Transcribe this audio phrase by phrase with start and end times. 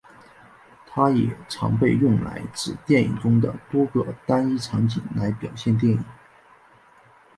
[0.87, 6.03] 它也常被用来指电影中的多个单一场景来表现电影。